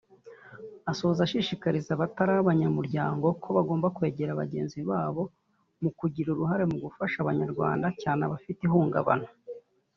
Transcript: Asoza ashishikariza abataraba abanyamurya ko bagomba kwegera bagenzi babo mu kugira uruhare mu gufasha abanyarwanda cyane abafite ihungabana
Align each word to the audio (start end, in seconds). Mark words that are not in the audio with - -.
Asoza 0.91 1.19
ashishikariza 1.23 1.89
abataraba 1.93 2.39
abanyamurya 2.43 3.01
ko 3.43 3.47
bagomba 3.57 3.93
kwegera 3.95 4.39
bagenzi 4.41 4.79
babo 4.89 5.23
mu 5.81 5.89
kugira 5.99 6.27
uruhare 6.31 6.63
mu 6.71 6.77
gufasha 6.83 7.17
abanyarwanda 7.19 7.87
cyane 8.01 8.21
abafite 8.23 8.61
ihungabana 8.65 9.27